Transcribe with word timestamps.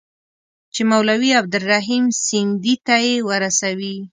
چي 0.73 0.81
مولوي 0.91 1.31
عبدالرحیم 1.39 2.05
سندي 2.25 2.75
ته 2.85 2.95
یې 3.05 3.15
ورسوي. 3.29 3.95